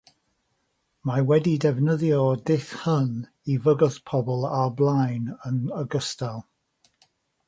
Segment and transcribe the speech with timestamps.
[1.09, 3.11] Mae wedi defnyddio'r dull hwn
[3.55, 6.41] i fygwth pobl o'r blaen, yn ogystal.